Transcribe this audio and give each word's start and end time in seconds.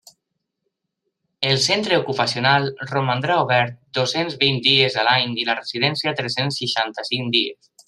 El 1.49 1.59
Centre 1.65 1.99
Ocupacional 2.03 2.65
romandrà 2.93 3.37
obert 3.43 3.77
dos-cents 3.99 4.39
vint 4.47 4.59
dies 4.69 4.99
a 5.03 5.05
l'any 5.11 5.39
i 5.43 5.47
la 5.51 5.59
Residència 5.61 6.17
tres-cents 6.23 6.61
seixanta-cinc 6.65 7.33
dies. 7.39 7.73